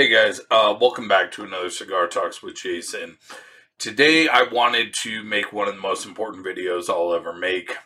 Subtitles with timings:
[0.00, 3.18] Hey guys, uh, welcome back to another Cigar Talks with Jason.
[3.78, 7.76] Today I wanted to make one of the most important videos I'll ever make,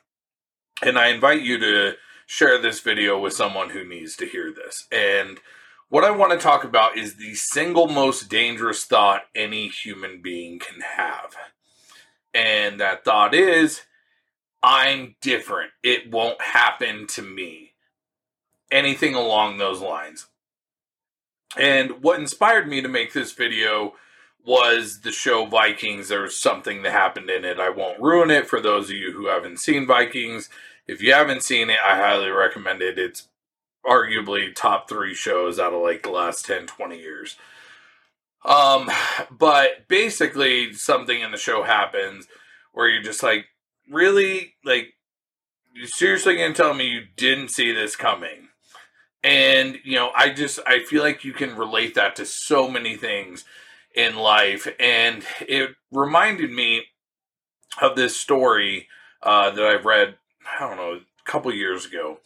[0.81, 1.95] and I invite you to
[2.27, 4.87] share this video with someone who needs to hear this.
[4.93, 5.41] And
[5.89, 10.61] what I want to talk about is the single most dangerous thought any human being
[10.61, 11.35] can have.
[12.33, 13.83] And that thought is,
[14.63, 15.73] I'm different.
[15.83, 17.73] It won't happen to me.
[18.71, 20.29] Anything along those lines.
[21.57, 23.95] And what inspired me to make this video
[24.45, 26.09] was the show Vikings.
[26.09, 27.59] There's something that happened in it.
[27.59, 30.51] I won't ruin it for those of you who haven't seen Vikings.
[30.87, 32.99] If you haven't seen it, I highly recommend it.
[32.99, 33.29] It's
[33.87, 37.37] arguably top three shows out of like the last 10, 20 years.
[38.45, 38.91] Um,
[39.31, 42.27] but basically, something in the show happens
[42.73, 43.47] where you're just like,
[43.91, 44.55] really?
[44.65, 44.95] Like,
[45.75, 48.44] you seriously gonna tell me you didn't see this coming?
[49.25, 52.97] And, you know, I just, I feel like you can relate that to so many
[52.97, 53.45] things
[53.95, 54.69] in life.
[54.79, 56.83] And it reminded me
[57.81, 58.89] of this story
[59.23, 62.19] uh, that I've read, I don't know, a couple years ago.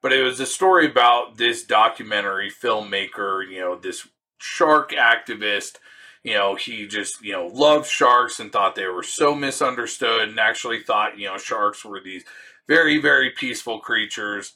[0.00, 4.06] But it was a story about this documentary filmmaker, you know, this
[4.38, 5.78] shark activist.
[6.22, 10.38] You know, he just, you know, loved sharks and thought they were so misunderstood and
[10.38, 12.24] actually thought, you know, sharks were these
[12.68, 14.54] very, very peaceful creatures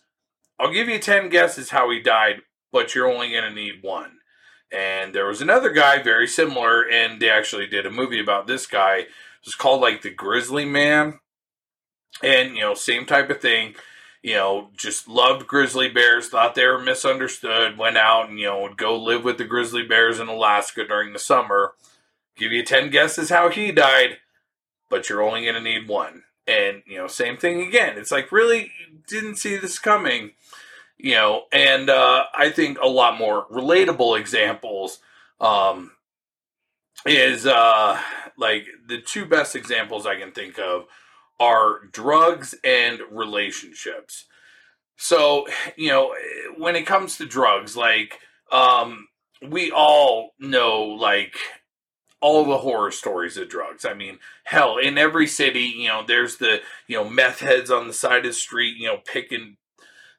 [0.58, 2.42] I'll give you 10 guesses how he died,
[2.72, 4.18] but you're only going to need one.
[4.70, 8.66] And there was another guy very similar, and they actually did a movie about this
[8.66, 8.96] guy.
[8.96, 9.08] It
[9.46, 11.20] was called like The Grizzly Man.
[12.22, 13.74] And, you know, same type of thing.
[14.22, 18.60] You know, just loved grizzly bears, thought they were misunderstood, went out and, you know,
[18.62, 21.74] would go live with the grizzly bears in Alaska during the summer.
[22.36, 24.18] Give you 10 guesses how he died,
[24.90, 26.24] but you're only going to need one.
[26.48, 27.96] And, you know, same thing again.
[27.96, 28.72] It's like, really,
[29.06, 30.32] didn't see this coming
[30.98, 34.98] you know, and uh, I think a lot more relatable examples
[35.40, 35.92] um,
[37.06, 38.00] is uh,
[38.36, 40.86] like the two best examples I can think of
[41.40, 44.26] are drugs and relationships.
[44.96, 46.14] So, you know,
[46.56, 48.18] when it comes to drugs, like,
[48.50, 49.06] um,
[49.46, 51.36] we all know, like,
[52.20, 53.84] all the horror stories of drugs.
[53.84, 57.86] I mean, hell, in every city, you know, there's the, you know, meth heads on
[57.86, 59.56] the side of the street, you know, picking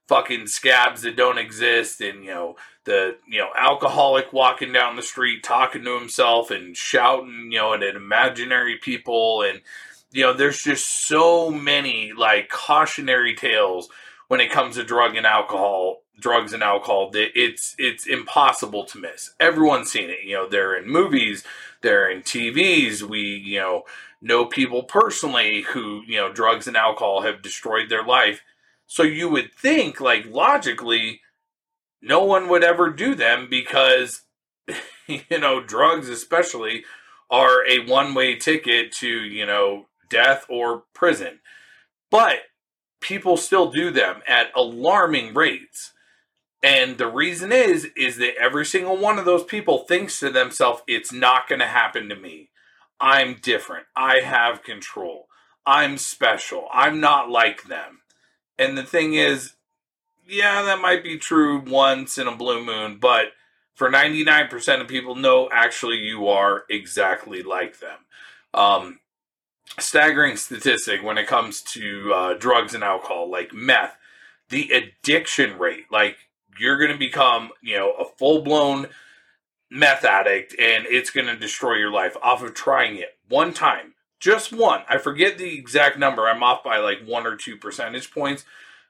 [0.09, 2.55] fucking scabs that don't exist and you know
[2.85, 7.75] the you know alcoholic walking down the street talking to himself and shouting you know
[7.75, 9.43] at imaginary people.
[9.43, 9.61] And
[10.11, 13.87] you know there's just so many like cautionary tales
[14.29, 18.97] when it comes to drug and alcohol drugs and alcohol that it's it's impossible to
[18.97, 19.35] miss.
[19.39, 20.23] Everyone's seen it.
[20.25, 21.43] You know they're in movies
[21.81, 23.83] they're in tvs we you know
[24.21, 28.41] know people personally who you know drugs and alcohol have destroyed their life
[28.89, 31.21] so you would think, like, logically,
[32.01, 34.23] no one would ever do them because,
[35.07, 36.85] you know, drugs, especially,
[37.29, 41.39] are a one way ticket to, you know, death or prison.
[42.09, 42.39] But
[42.99, 45.93] people still do them at alarming rates.
[46.63, 50.81] And the reason is, is that every single one of those people thinks to themselves,
[50.87, 52.49] it's not going to happen to me.
[52.99, 53.85] I'm different.
[53.95, 55.27] I have control.
[55.63, 56.67] I'm special.
[56.73, 57.99] I'm not like them.
[58.59, 59.53] And the thing is,
[60.27, 63.27] yeah, that might be true once in a blue moon, but
[63.73, 67.97] for 99% of people, no, actually, you are exactly like them.
[68.53, 68.99] Um,
[69.79, 73.97] staggering statistic when it comes to uh, drugs and alcohol, like meth,
[74.49, 76.17] the addiction rate, like
[76.59, 78.87] you're going to become, you know, a full blown
[79.71, 83.93] meth addict and it's going to destroy your life off of trying it one time
[84.19, 84.81] just one.
[84.89, 86.27] I forget the exact number.
[86.27, 88.45] I'm off by like one or two percentage points,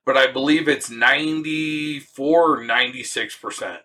[0.05, 3.77] but I believe it's 94 or 96%.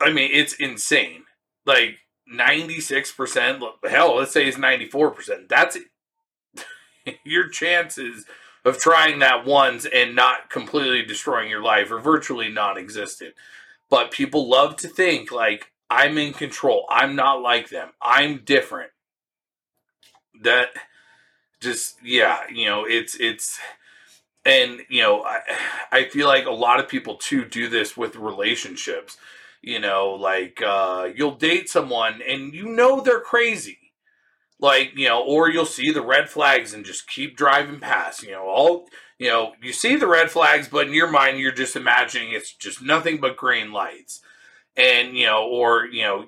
[0.00, 1.24] I mean, it's insane.
[1.66, 1.98] Like
[2.32, 5.48] 96%, hell, let's say it's 94%.
[5.48, 5.76] That's
[7.24, 8.24] your chances
[8.64, 13.34] of trying that once and not completely destroying your life are virtually non existent.
[13.90, 16.86] But people love to think like, I'm in control.
[16.90, 17.90] I'm not like them.
[18.02, 18.90] I'm different
[20.42, 20.68] that
[21.60, 23.58] just yeah you know it's it's
[24.44, 25.40] and you know I,
[25.90, 29.16] I feel like a lot of people too do this with relationships
[29.62, 33.78] you know like uh you'll date someone and you know they're crazy.
[34.60, 38.32] Like you know or you'll see the red flags and just keep driving past you
[38.32, 38.88] know all
[39.18, 42.52] you know you see the red flags but in your mind you're just imagining it's
[42.52, 44.20] just nothing but green lights.
[44.76, 46.26] And you know or you know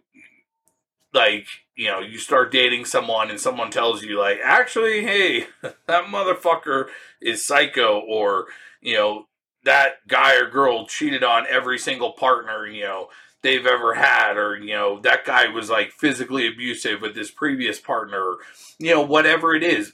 [1.12, 1.46] like
[1.80, 5.46] you know you start dating someone and someone tells you like actually hey
[5.86, 6.86] that motherfucker
[7.20, 8.46] is psycho or
[8.80, 9.26] you know
[9.64, 13.08] that guy or girl cheated on every single partner you know
[13.42, 17.80] they've ever had or you know that guy was like physically abusive with his previous
[17.80, 18.36] partner
[18.80, 19.92] you know whatever it is.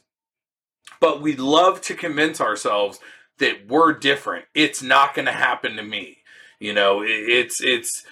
[1.00, 3.00] But we love to convince ourselves
[3.38, 4.46] that we're different.
[4.54, 6.18] It's not going to happen to me.
[6.58, 8.04] You know it's it's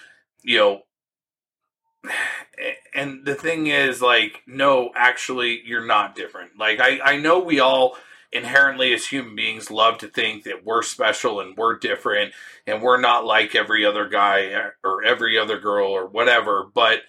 [0.43, 0.81] you know
[2.93, 6.57] and the thing is like no actually you're not different.
[6.57, 7.97] Like i i know we all
[8.31, 12.33] inherently as human beings love to think that we're special and we're different
[12.67, 16.65] and we're not like every other guy or every other girl or whatever.
[16.73, 16.99] But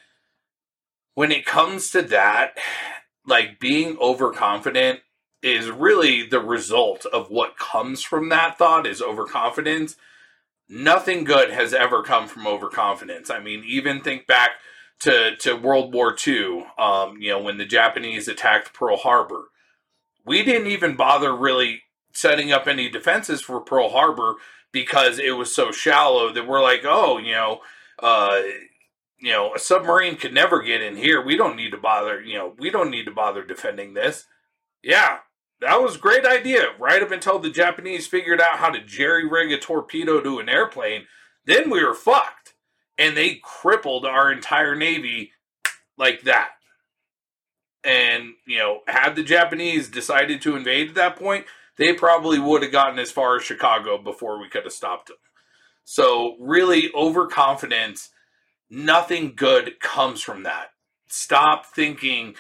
[1.14, 2.56] when it comes to that
[3.26, 5.00] like being overconfident
[5.42, 9.96] is really the result of what comes from that thought is overconfidence.
[10.68, 13.30] Nothing good has ever come from overconfidence.
[13.30, 14.50] I mean even think back
[15.00, 19.48] to to World War II, um, you know, when the Japanese attacked Pearl Harbor.
[20.24, 21.82] We didn't even bother really
[22.12, 24.34] setting up any defenses for Pearl Harbor
[24.72, 27.60] because it was so shallow that we're like, oh, you know,
[28.02, 28.40] uh,
[29.18, 31.24] you know, a submarine could never get in here.
[31.24, 34.26] We don't need to bother, you know, we don't need to bother defending this.
[34.82, 35.18] Yeah,
[35.60, 36.66] that was a great idea.
[36.78, 40.48] Right up until the Japanese figured out how to jerry rig a torpedo to an
[40.48, 41.06] airplane,
[41.44, 42.54] then we were fucked
[42.98, 45.32] and they crippled our entire navy
[45.98, 46.50] like that.
[47.84, 51.46] And, you know, had the Japanese decided to invade at that point,
[51.78, 55.18] they probably would have gotten as far as Chicago before we could have stopped them.
[55.84, 58.10] So, really, overconfidence,
[58.68, 60.70] nothing good comes from that.
[61.06, 62.34] Stop thinking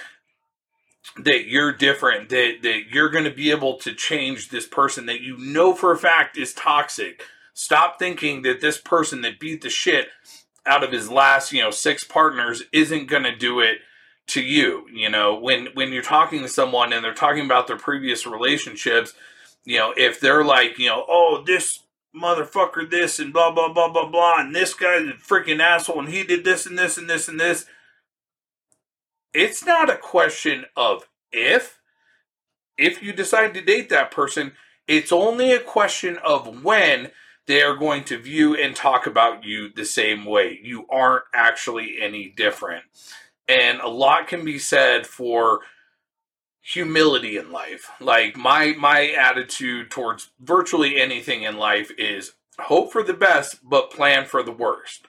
[1.16, 5.20] that you're different, that, that you're going to be able to change this person that
[5.20, 7.22] you know for a fact is toxic.
[7.54, 10.08] Stop thinking that this person that beat the shit
[10.66, 13.78] out of his last, you know, six partners isn't going to do it
[14.28, 14.86] to you.
[14.92, 19.14] You know, when when you're talking to someone and they're talking about their previous relationships,
[19.64, 21.80] you know, if they're like, you know, oh, this
[22.14, 26.08] motherfucker this and blah blah blah blah blah and this guy's a freaking asshole and
[26.08, 27.66] he did this and this and this and this.
[29.34, 31.78] It's not a question of if
[32.78, 34.52] if you decide to date that person,
[34.86, 37.10] it's only a question of when
[37.46, 40.58] they are going to view and talk about you the same way.
[40.62, 42.84] You aren't actually any different.
[43.48, 45.60] And a lot can be said for
[46.60, 47.90] humility in life.
[48.00, 53.92] Like my my attitude towards virtually anything in life is hope for the best but
[53.92, 55.06] plan for the worst.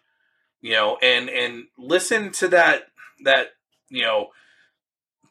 [0.62, 2.90] You know, and and listen to that
[3.24, 3.48] that,
[3.90, 4.28] you know,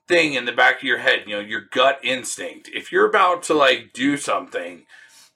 [0.09, 2.69] thing in the back of your head, you know, your gut instinct.
[2.75, 4.87] If you're about to like do something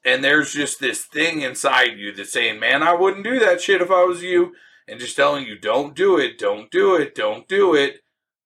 [0.03, 3.81] and there's just this thing inside you that's saying, "Man, I wouldn't do that shit
[3.81, 4.55] if I was you,"
[4.87, 8.01] and just telling you, "Don't do it, don't do it, don't do it."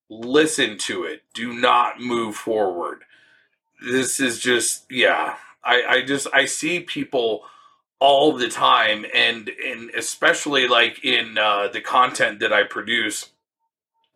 [0.10, 1.24] Listen to it.
[1.34, 3.04] Do not move forward.
[3.81, 5.38] This is just, yeah.
[5.63, 7.44] I, I just I see people
[8.00, 13.31] all the time, and and especially like in uh, the content that I produce,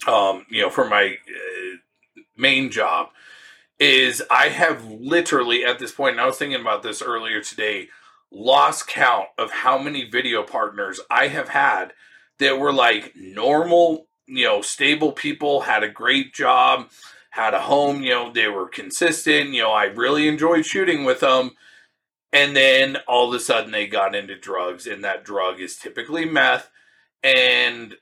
[0.08, 1.78] um, you know, for my uh,
[2.38, 3.10] main job
[3.80, 7.90] is I have literally at this point, and I was thinking about this earlier today,
[8.32, 11.94] lost count of how many video partners I have had
[12.40, 16.90] that were like normal, you know, stable people, had a great job,
[17.32, 21.22] had a home, you know, they were consistent, you know, I really enjoyed shooting with
[21.22, 21.52] them.
[22.32, 26.26] And then all of a sudden they got into drugs, and that drug is typically
[26.26, 26.70] meth.
[27.24, 27.96] And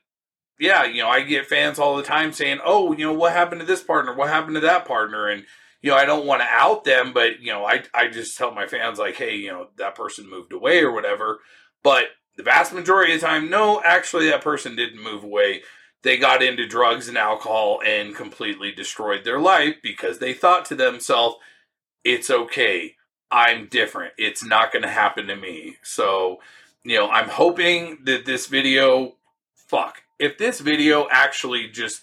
[0.58, 3.60] yeah, you know, I get fans all the time saying, oh, you know, what happened
[3.60, 4.14] to this partner?
[4.14, 5.28] What happened to that partner?
[5.28, 5.44] And
[5.82, 8.52] you know, I don't want to out them, but you know, I I just tell
[8.52, 11.40] my fans like, hey, you know, that person moved away or whatever.
[11.82, 12.06] But
[12.36, 15.62] the vast majority of the time, no, actually, that person didn't move away.
[16.02, 20.76] They got into drugs and alcohol and completely destroyed their life because they thought to
[20.76, 21.36] themselves,
[22.04, 22.94] it's okay.
[23.30, 24.14] I'm different.
[24.16, 25.76] It's not going to happen to me.
[25.82, 26.38] So,
[26.84, 29.16] you know, I'm hoping that this video,
[29.54, 32.02] fuck, if this video actually just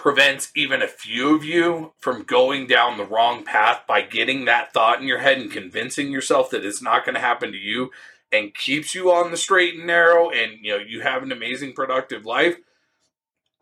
[0.00, 4.72] prevents even a few of you from going down the wrong path by getting that
[4.72, 7.90] thought in your head and convincing yourself that it's not going to happen to you
[8.32, 11.74] and keeps you on the straight and narrow and you know you have an amazing
[11.74, 12.56] productive life.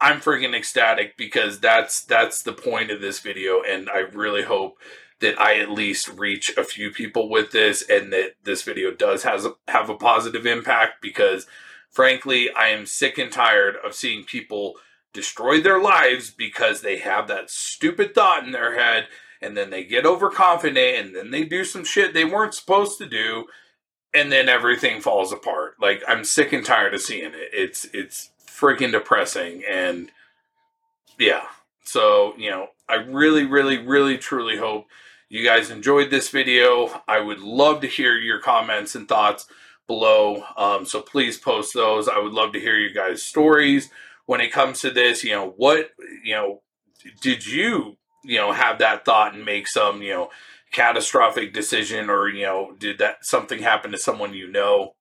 [0.00, 4.78] I'm freaking ecstatic because that's that's the point of this video and i really hope
[5.18, 9.24] that i at least reach a few people with this and that this video does
[9.24, 11.48] has a, have a positive impact because
[11.90, 14.76] frankly i am sick and tired of seeing people
[15.18, 19.08] destroy their lives because they have that stupid thought in their head
[19.42, 23.06] and then they get overconfident and then they do some shit they weren't supposed to
[23.06, 23.44] do
[24.14, 25.74] and then everything falls apart.
[25.80, 27.50] Like I'm sick and tired of seeing it.
[27.52, 30.12] It's it's freaking depressing and
[31.18, 31.42] yeah.
[31.82, 34.86] So, you know, I really really really truly hope
[35.28, 37.02] you guys enjoyed this video.
[37.08, 39.48] I would love to hear your comments and thoughts
[39.88, 40.44] below.
[40.56, 42.08] Um, so please post those.
[42.08, 43.90] I would love to hear you guys' stories
[44.28, 45.24] when it comes to this.
[45.24, 45.90] You know, what,
[46.22, 46.60] you know,
[47.22, 50.30] did you, you know, have that thought and make some, you know,
[50.70, 54.94] catastrophic decision or, you know, did that something happen to someone you know?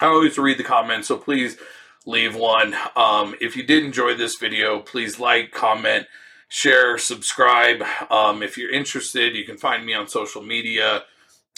[0.00, 1.58] I always read the comments, so please
[2.06, 2.74] leave one.
[2.96, 6.06] Um, if you did enjoy this video, please like, comment,
[6.48, 7.82] share, subscribe.
[8.10, 11.02] Um, if you're interested, you can find me on social media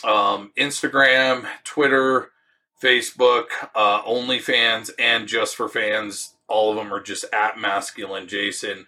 [0.02, 2.32] um, Instagram, Twitter,
[2.82, 6.34] Facebook, uh, OnlyFans, and Just for Fans.
[6.50, 8.86] All of them are just at Masculine Jason,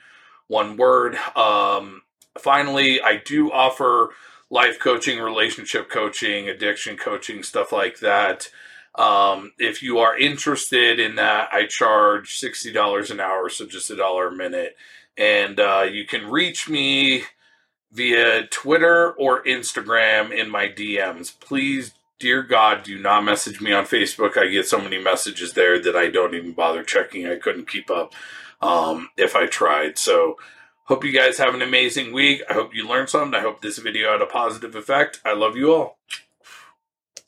[0.49, 1.17] one word.
[1.37, 2.03] Um,
[2.39, 4.11] finally, I do offer
[4.51, 8.51] life coaching, relationship coaching, addiction coaching, stuff like that.
[8.95, 13.97] Um, if you are interested in that, I charge $60 an hour, so just a
[13.97, 14.77] dollar a minute.
[15.17, 17.25] And uh, you can reach me
[17.91, 21.39] via Twitter or Instagram in my DMs.
[21.41, 21.93] Please,
[22.23, 24.39] dear God, do not message me on Facebook.
[24.39, 27.27] I get so many messages there that I don't even bother checking.
[27.27, 28.15] I couldn't keep up
[28.61, 29.99] um, if I tried.
[29.99, 30.37] So,
[30.85, 32.43] hope you guys have an amazing week.
[32.49, 33.35] I hope you learned something.
[33.35, 35.21] I hope this video had a positive effect.
[35.25, 35.99] I love you all.